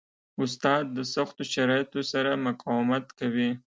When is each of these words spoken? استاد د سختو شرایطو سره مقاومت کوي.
استاد 0.41 0.83
د 0.97 0.99
سختو 1.13 1.43
شرایطو 1.53 1.99
سره 2.11 2.31
مقاومت 2.47 3.05
کوي. 3.19 3.49